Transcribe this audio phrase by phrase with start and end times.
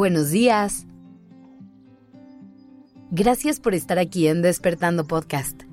[0.00, 0.86] Buenos días.
[3.10, 5.64] Gracias por estar aquí en Despertando Podcast.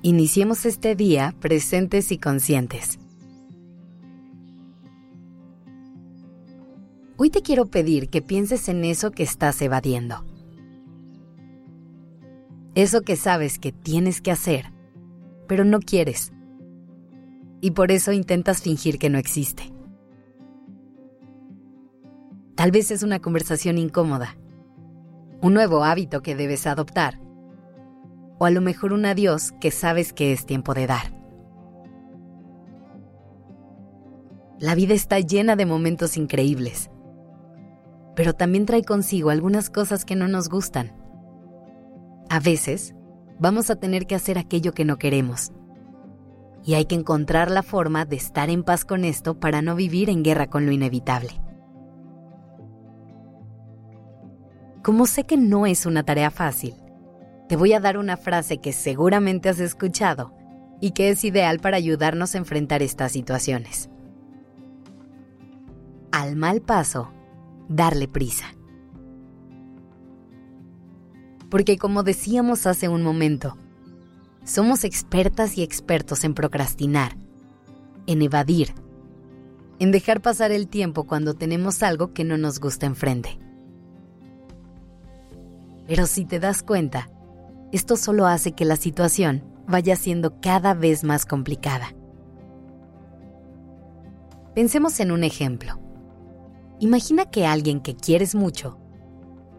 [0.00, 2.98] Iniciemos este día presentes y conscientes.
[7.18, 10.24] Hoy te quiero pedir que pienses en eso que estás evadiendo.
[12.74, 14.72] Eso que sabes que tienes que hacer,
[15.46, 16.32] pero no quieres.
[17.60, 19.77] Y por eso intentas fingir que no existe.
[22.58, 24.36] Tal vez es una conversación incómoda,
[25.40, 27.20] un nuevo hábito que debes adoptar,
[28.36, 31.12] o a lo mejor un adiós que sabes que es tiempo de dar.
[34.58, 36.90] La vida está llena de momentos increíbles,
[38.16, 40.96] pero también trae consigo algunas cosas que no nos gustan.
[42.28, 42.92] A veces,
[43.38, 45.52] vamos a tener que hacer aquello que no queremos.
[46.64, 50.10] Y hay que encontrar la forma de estar en paz con esto para no vivir
[50.10, 51.40] en guerra con lo inevitable.
[54.88, 56.74] Como sé que no es una tarea fácil,
[57.46, 60.34] te voy a dar una frase que seguramente has escuchado
[60.80, 63.90] y que es ideal para ayudarnos a enfrentar estas situaciones.
[66.10, 67.12] Al mal paso,
[67.68, 68.46] darle prisa.
[71.50, 73.58] Porque como decíamos hace un momento,
[74.42, 77.14] somos expertas y expertos en procrastinar,
[78.06, 78.72] en evadir,
[79.80, 83.38] en dejar pasar el tiempo cuando tenemos algo que no nos gusta enfrente.
[85.88, 87.08] Pero si te das cuenta,
[87.72, 91.94] esto solo hace que la situación vaya siendo cada vez más complicada.
[94.54, 95.80] Pensemos en un ejemplo.
[96.78, 98.78] Imagina que alguien que quieres mucho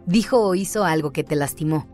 [0.05, 1.87] dijo o hizo algo que te lastimó,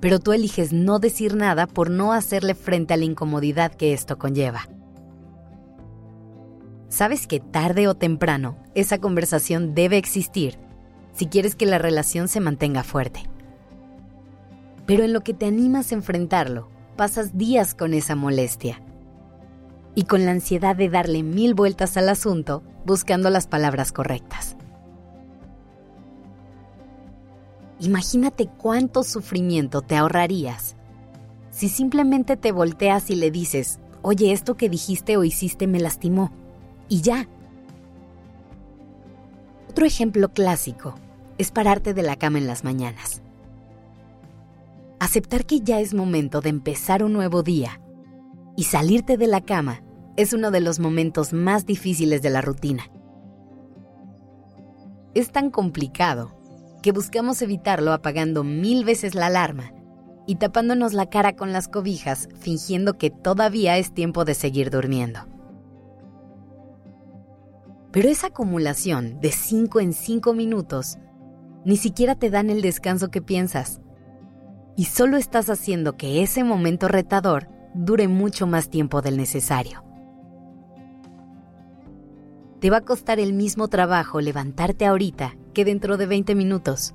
[0.00, 4.18] pero tú eliges no decir nada por no hacerle frente a la incomodidad que esto
[4.18, 4.68] conlleva.
[6.88, 10.58] Sabes que tarde o temprano esa conversación debe existir
[11.12, 13.33] si quieres que la relación se mantenga fuerte.
[14.86, 18.80] Pero en lo que te animas a enfrentarlo, pasas días con esa molestia.
[19.94, 24.56] Y con la ansiedad de darle mil vueltas al asunto, buscando las palabras correctas.
[27.80, 30.76] Imagínate cuánto sufrimiento te ahorrarías
[31.54, 36.32] si simplemente te volteas y le dices, oye, esto que dijiste o hiciste me lastimó.
[36.88, 37.28] Y ya.
[39.70, 40.96] Otro ejemplo clásico
[41.38, 43.22] es pararte de la cama en las mañanas.
[45.14, 47.80] Aceptar que ya es momento de empezar un nuevo día
[48.56, 49.84] y salirte de la cama
[50.16, 52.90] es uno de los momentos más difíciles de la rutina.
[55.14, 56.36] Es tan complicado
[56.82, 59.70] que buscamos evitarlo apagando mil veces la alarma
[60.26, 65.20] y tapándonos la cara con las cobijas fingiendo que todavía es tiempo de seguir durmiendo.
[67.92, 70.98] Pero esa acumulación de 5 en 5 minutos
[71.64, 73.80] ni siquiera te dan el descanso que piensas
[74.76, 79.84] y solo estás haciendo que ese momento retador dure mucho más tiempo del necesario.
[82.60, 86.94] Te va a costar el mismo trabajo levantarte ahorita que dentro de 20 minutos.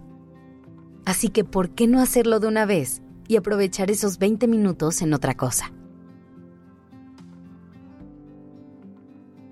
[1.06, 5.14] Así que, ¿por qué no hacerlo de una vez y aprovechar esos 20 minutos en
[5.14, 5.72] otra cosa?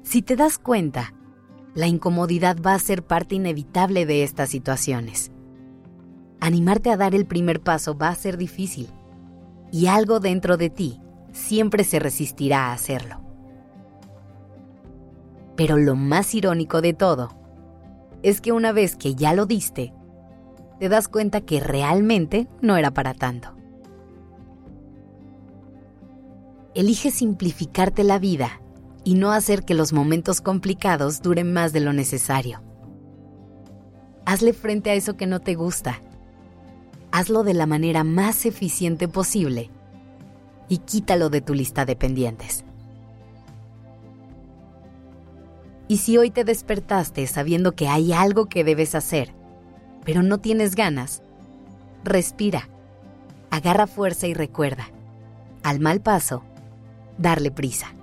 [0.04, 1.14] Si te das cuenta,
[1.76, 5.32] la incomodidad va a ser parte inevitable de estas situaciones
[6.40, 8.90] animarte a dar el primer paso va a ser difícil
[9.72, 13.22] y algo dentro de ti siempre se resistirá a hacerlo.
[15.56, 17.30] Pero lo más irónico de todo
[18.24, 19.94] es que una vez que ya lo diste,
[20.80, 23.56] te das cuenta que realmente no era para tanto.
[26.76, 28.62] Elige simplificarte la vida
[29.04, 32.62] y no hacer que los momentos complicados duren más de lo necesario.
[34.26, 36.02] Hazle frente a eso que no te gusta
[37.18, 39.72] hazlo de la manera más eficiente posible
[40.70, 42.64] y quítalo de tu lista de pendientes.
[45.88, 49.34] Y si hoy te despertaste sabiendo que hay algo que debes hacer,
[50.06, 51.24] pero no tienes ganas,
[52.04, 52.70] respira,
[53.50, 54.92] agarra fuerza y recuerda,
[55.64, 56.44] al mal paso,
[57.18, 57.96] darle prisa.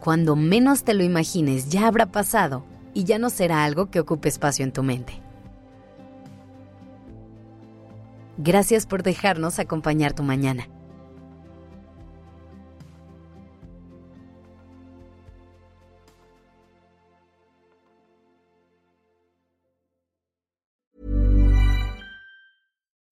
[0.00, 2.64] Cuando menos te lo imagines ya habrá pasado
[2.94, 5.20] y ya no será algo que ocupe espacio en tu mente.
[8.36, 10.66] Gracias por dejarnos acompañar tu mañana.